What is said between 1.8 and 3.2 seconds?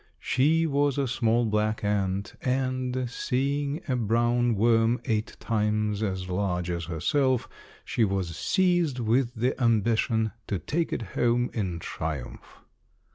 ant, and,